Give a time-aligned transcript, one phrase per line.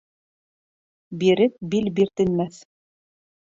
[1.23, 2.59] Бирек бил биртенмәҫ.